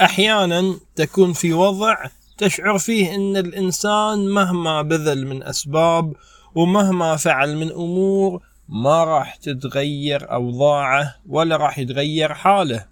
[0.00, 1.96] أحيانا تكون في وضع
[2.38, 6.12] تشعر فيه أن الإنسان مهما بذل من أسباب
[6.54, 12.86] ومهما فعل من أمور ما راح تتغير أوضاعه ولا راح يتغير حاله.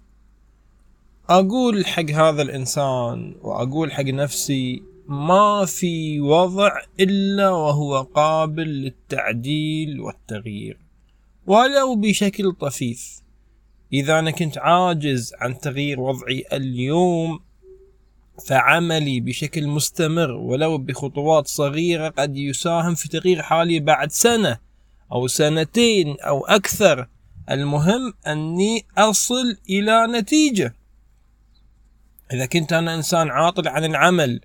[1.29, 10.77] أقول حق هذا الإنسان وأقول حق نفسي ما في وضع إلا وهو قابل للتعديل والتغيير
[11.47, 13.24] ولو بشكل طفيف.
[13.93, 17.39] إذا أنا كنت عاجز عن تغيير وضعي اليوم
[18.47, 24.57] فعملي بشكل مستمر ولو بخطوات صغيرة قد يساهم في تغيير حالي بعد سنة
[25.11, 27.07] أو سنتين أو أكثر.
[27.51, 30.75] المهم أني أصل إلى نتيجة.
[32.33, 34.41] إذا كنت أنا إنسان عاطل عن العمل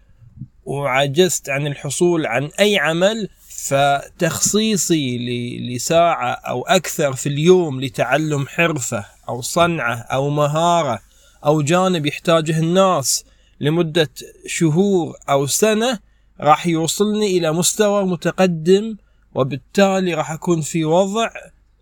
[0.64, 5.18] وعجزت عن الحصول عن أي عمل فتخصيصي
[5.58, 11.00] لساعة أو أكثر في اليوم لتعلم حرفة أو صنعة أو مهارة
[11.46, 13.24] أو جانب يحتاجه الناس
[13.60, 14.10] لمدة
[14.46, 15.98] شهور أو سنة
[16.40, 18.96] راح يوصلني إلى مستوى متقدم
[19.34, 21.30] وبالتالي راح أكون في وضع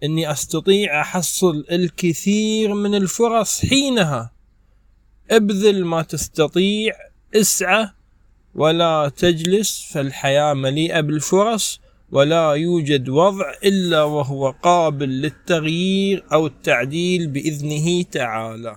[0.05, 4.33] أني أستطيع أحصل الكثير من الفرص حينها.
[5.31, 6.93] ابذل ما تستطيع
[7.35, 7.89] اسعى
[8.59, 11.81] ولا تجلس فالحياة مليئة بالفرص
[12.13, 18.77] ولا يوجد وضع إلا وهو قابل للتغيير أو التعديل بإذنه تعالى.